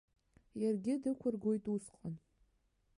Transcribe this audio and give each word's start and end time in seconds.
Иаргьы 0.61 0.93
дықәыргоит 1.01 1.65
усҟан. 1.73 2.13